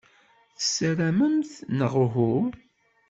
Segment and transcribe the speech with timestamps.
[0.57, 2.33] Tessaramemt, neɣ uhu?